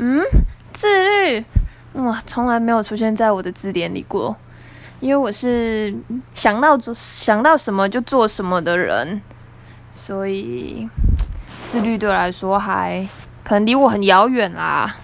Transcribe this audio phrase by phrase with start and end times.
[0.00, 0.24] 嗯
[0.72, 1.44] 自律。
[1.94, 4.36] 哇从来没有出现在我的字典里过。
[5.00, 5.94] 因为我是
[6.34, 9.20] 想到做想到什么就做什么的人
[9.90, 10.86] 所以
[11.64, 13.08] 自律对我来说还
[13.42, 14.94] 可能离我很遥远啊